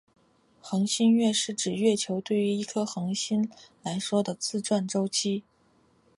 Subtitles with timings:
[0.59, 3.47] 恒星月是指月球对于一颗恒星
[3.83, 5.43] 来说的自转周期。